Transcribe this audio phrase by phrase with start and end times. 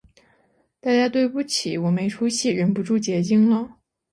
[0.79, 3.77] 大家对不起，我没出息，忍不住结晶了